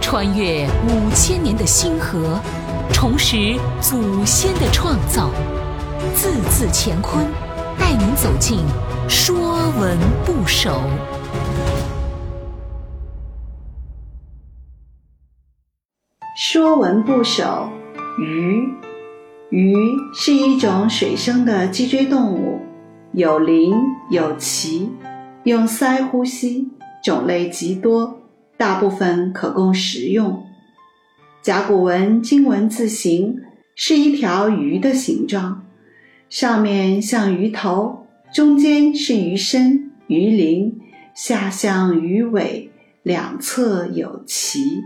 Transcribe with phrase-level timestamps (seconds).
[0.00, 2.40] 穿越五千年的星河，
[2.92, 5.30] 重拾祖先的创造，
[6.14, 7.24] 字字乾坤，
[7.78, 8.58] 带您走进
[9.08, 10.70] 《说文不首》。
[16.36, 17.70] 《说文不首》
[18.20, 18.68] 鱼，
[19.50, 19.76] 鱼
[20.12, 22.60] 是一种水生的脊椎动物，
[23.12, 23.72] 有鳞
[24.10, 24.90] 有鳍，
[25.44, 26.70] 用鳃呼吸，
[27.04, 28.19] 种类极多，
[28.60, 30.44] 大部分可供食用。
[31.40, 33.40] 甲骨文金文字形
[33.74, 35.64] 是一条鱼的形状，
[36.28, 40.78] 上面像鱼头，中间是鱼身、鱼鳞，
[41.14, 42.70] 下像鱼尾，
[43.02, 44.82] 两侧有鳍。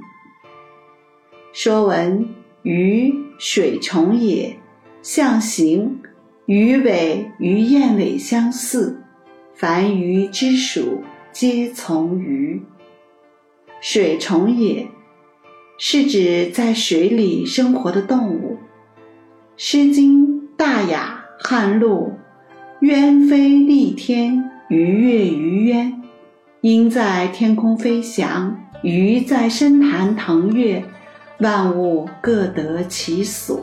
[1.53, 2.29] 说文：
[2.63, 4.57] 鱼，水虫也，
[5.03, 5.99] 象形，
[6.47, 9.03] 鱼尾与燕尾相似，
[9.53, 12.63] 凡鱼之属，皆从鱼。
[13.85, 14.89] 水虫也，
[15.77, 18.57] 是指在水里生活的动物。
[19.59, 22.15] 《诗经·大雅·汉录》：
[22.87, 26.03] 鸢飞戾天，鱼跃于渊。
[26.63, 30.83] 鹰在天空飞翔，鱼在深潭腾跃。
[31.41, 33.61] 万物各得其所。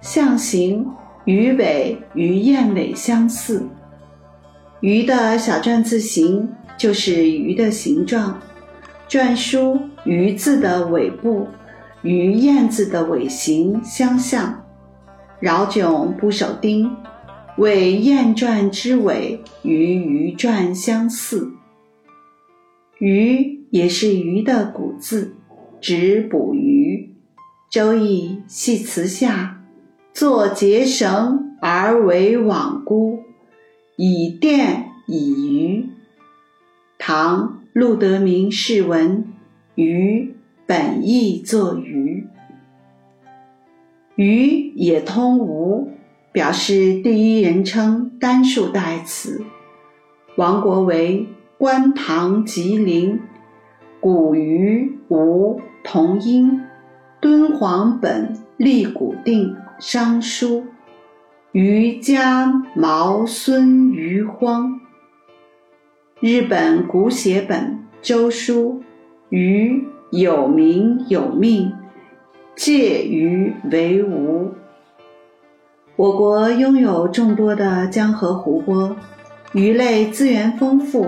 [0.00, 0.86] 象形，
[1.26, 3.68] 鱼尾与燕尾相似。
[4.80, 8.40] 鱼的小篆字形就是鱼的形状，
[9.08, 11.48] 篆书“鱼”字的尾部
[12.02, 14.64] 与燕字的尾形相像。
[15.40, 16.96] 饶迥不守丁，
[17.56, 21.52] 谓燕篆之尾与鱼篆相似。
[22.98, 25.34] 鱼也是鱼的古字。
[25.80, 27.14] 指捕鱼，
[27.72, 29.62] 《周易》系辞下，
[30.12, 33.20] 作结绳而为网箍，
[33.96, 35.88] 以电以渔。
[37.10, 39.24] 唐陆德明释文，
[39.76, 40.34] 鱼
[40.66, 42.26] 本意作鱼，
[44.14, 45.88] 鱼也通吴，
[46.32, 49.42] 表示第一人称单数代词。
[50.36, 51.20] 王国维
[51.56, 53.14] 《观唐吉林》。
[54.00, 56.60] 古鱼吴同音，
[57.22, 60.66] 敦煌本立古定商书，
[61.52, 64.77] 余家毛孙余荒。
[66.20, 68.82] 日本古写本周书，
[69.28, 71.72] 鱼有名有命，
[72.56, 74.50] 借鱼为吴。
[75.94, 78.96] 我国拥有众多的江河湖泊，
[79.52, 81.06] 鱼类资源丰富。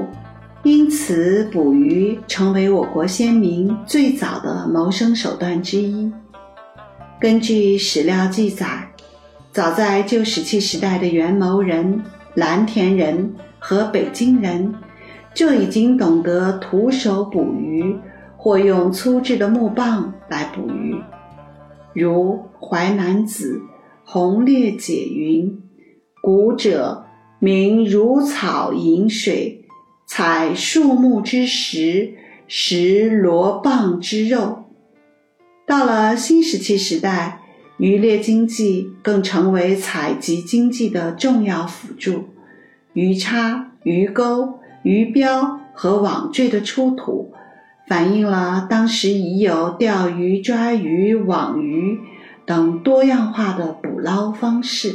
[0.62, 6.12] 因此，捕鱼成为我国先民最早的谋生手段之一。
[7.18, 8.88] 根据史料记载，
[9.50, 12.00] 早在旧石器时代的元谋人、
[12.34, 14.72] 蓝田人和北京人
[15.34, 17.96] 就已经懂得徒手捕鱼，
[18.36, 20.96] 或用粗制的木棒来捕鱼。
[21.92, 23.58] 如《淮南子·
[24.04, 25.46] 洪烈解云》
[26.22, 27.06] ：“古者
[27.38, 29.56] 名如草饮水。”
[30.12, 32.14] 采树木之石，
[32.48, 34.64] 食罗蚌之肉。
[35.64, 37.42] 到了新石器时代，
[37.76, 42.24] 渔猎经济更成为采集经济的重要辅助。
[42.92, 47.32] 鱼叉、鱼钩、鱼标和网坠的出土，
[47.86, 51.98] 反映了当时已有钓鱼、抓鱼、网鱼
[52.46, 54.94] 等多样化的捕捞方式。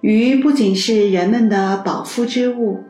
[0.00, 2.82] 鱼不仅是人们的饱腹之物，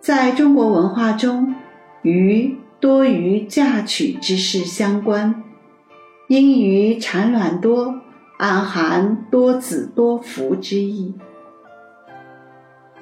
[0.00, 1.54] 在中国文化中，
[2.02, 5.42] 鱼多与嫁娶之事相关，
[6.28, 7.94] 因鱼产卵多，
[8.36, 11.14] 暗含多子多福之意。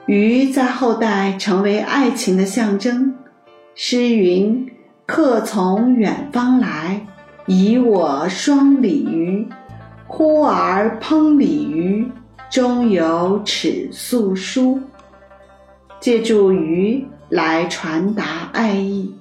[0.07, 3.13] 鱼在后代成为爱情的象征。
[3.75, 4.71] 诗云
[5.05, 7.05] ：“客从远方来，
[7.47, 9.49] 以我双鲤鱼，
[10.07, 12.09] 呼儿烹鲤鱼。”
[12.49, 14.81] 中有尺素书，
[15.99, 19.13] 借助鱼来传达爱意。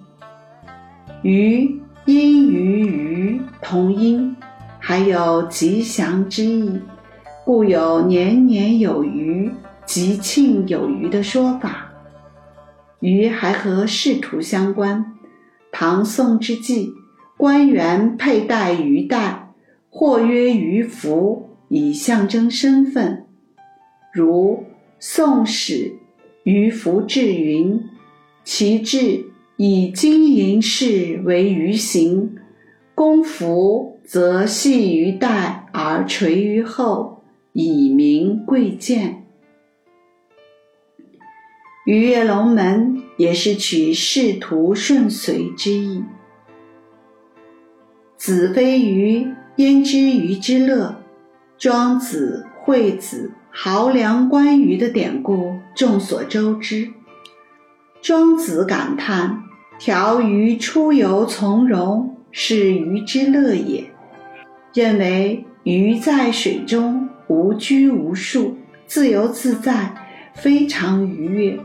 [1.24, 4.36] 鱼因鱼鱼同音，
[4.80, 6.80] 还有吉祥之意，
[7.44, 9.52] 故有年年有余、
[9.96, 11.90] 吉庆有余的说法。
[13.00, 15.14] 鱼还和仕途相关，
[15.72, 16.92] 唐宋之际，
[17.38, 19.54] 官员佩戴鱼带，
[19.90, 21.52] 或曰鱼符。
[21.70, 23.26] 以象征身份，
[24.12, 24.66] 如
[25.00, 25.74] 《宋史·
[26.44, 27.80] 渔夫志云》
[28.44, 32.36] ：“其志以金银饰为鱼形，
[32.94, 39.22] 公服则系于带而垂于后，以明贵贱。”
[41.86, 46.04] 《鱼跃龙门》也是取仕途顺遂之意。
[48.18, 49.28] 子非鱼，
[49.58, 50.96] 焉知鱼之乐？
[51.60, 56.90] 庄子、惠子、濠梁观鱼的典故众所周知。
[58.02, 59.44] 庄子感叹
[59.78, 63.84] ：“条鱼出游从容，是鱼之乐也。”
[64.74, 68.58] 认为鱼在水中无拘无束，
[68.88, 69.94] 自由自在，
[70.34, 71.60] 非常愉悦。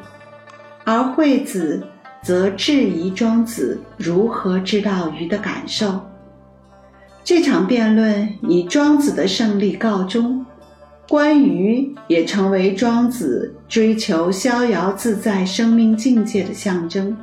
[0.84, 1.86] 而惠子
[2.22, 6.00] 则质疑庄子如何知道鱼的感受。
[7.22, 10.44] 这场辩论以庄子的胜利告终，
[11.08, 17.16] 关于也成为庄子追求逍遥自在生命境界的象征，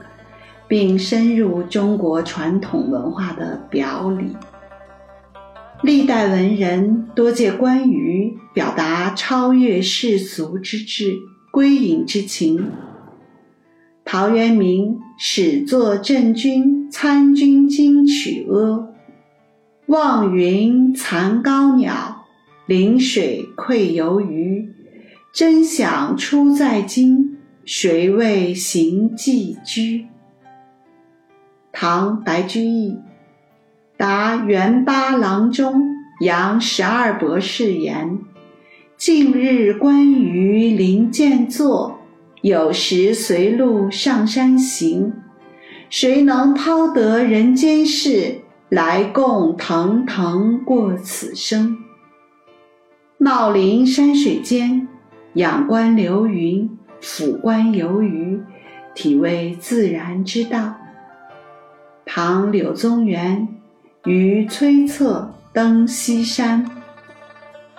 [0.67, 4.35] 并深入中国传统文化的表里。
[5.81, 11.15] 历代文人多借关羽表达超越世俗之志、
[11.51, 12.71] 归隐之情。
[14.09, 18.77] 陶渊明始作《镇军参军经曲阿》
[19.87, 22.23] ：“望云残高鸟，
[22.65, 24.73] 临水愧游鱼。
[25.33, 30.05] 真想出在京，谁为行寄居？”
[31.73, 32.97] 唐白居易。
[33.97, 35.81] 答元八郎中
[36.21, 38.19] 杨十二博士言
[38.95, 41.96] ：“近日观鱼临涧坐，
[42.47, 45.13] 有时随路上山行。
[45.89, 48.39] 谁能抛得人间事，
[48.69, 51.77] 来共腾腾过此生？
[53.17, 54.87] 茂林山水间，
[55.33, 56.69] 仰观流云，
[57.01, 58.41] 俯观游鱼，
[58.95, 60.73] 体味自然之道。”
[62.07, 63.45] 唐柳宗元。
[64.05, 66.65] 于崔策登西山，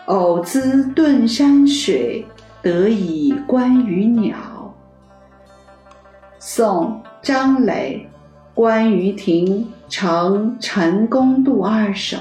[0.05, 2.27] 偶兹顿山水，
[2.61, 4.37] 得以观鱼鸟。
[6.41, 8.09] 宋张磊
[8.55, 12.17] 《观鱼亭成陈公渡二首》：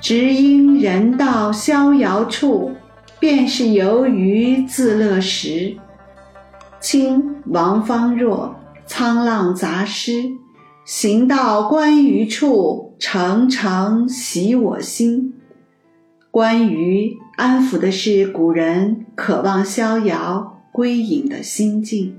[0.00, 2.72] 只因人到逍遥处，
[3.20, 5.76] 便是游鱼自乐时。
[6.80, 8.56] 清王方若
[8.90, 10.12] 《沧浪杂诗》。
[10.86, 15.34] 行到观鱼处，常常喜我心。
[16.30, 22.16] 观鱼安抚的是古人渴望逍遥归隐的心境。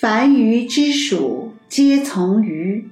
[0.00, 2.88] 凡鱼之属，皆从鱼。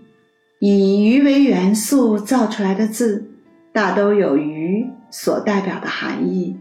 [0.59, 3.31] 以鱼为元素造出来的字，
[3.73, 6.57] 大都有鱼所代表的含义，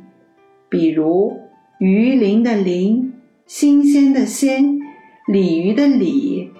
[0.70, 1.34] 比如
[1.80, 3.12] 鱼鳞的鳞、
[3.48, 4.78] 新鲜的鲜、
[5.28, 6.52] 鲤鱼的鲤。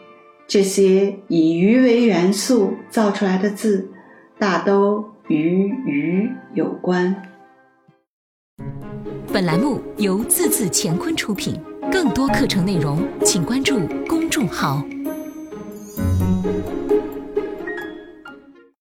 [0.48, 3.92] 这些以鱼为元素造出来的字，
[4.40, 7.16] 大都与鱼有关。
[9.32, 11.54] 本栏目由字字乾坤出品，
[11.96, 14.86] 更多课程内容，请关注公众号。